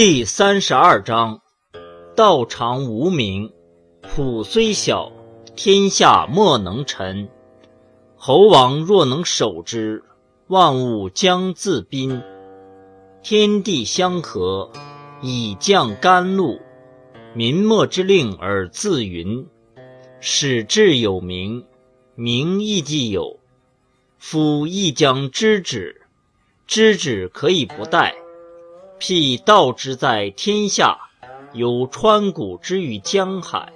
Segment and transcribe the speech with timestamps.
[0.00, 1.42] 第三十二章：
[2.14, 3.52] 道常无名，
[4.00, 5.10] 朴虽小，
[5.56, 7.28] 天下莫能臣。
[8.14, 10.04] 侯王若能守之，
[10.46, 12.22] 万物将自宾。
[13.24, 14.70] 天地相合，
[15.20, 16.60] 以降甘露；
[17.34, 19.48] 民莫之令而自云。
[20.20, 21.66] 使至有名，
[22.14, 23.40] 名亦既有。
[24.16, 26.02] 夫亦将知止，
[26.68, 28.14] 知止可以不殆。
[28.98, 30.98] 辟道之在天下，
[31.52, 33.72] 有川谷之于江海。